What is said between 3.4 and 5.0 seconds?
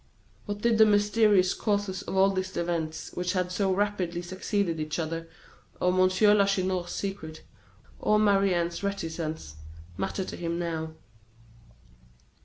so rapidly succeeded each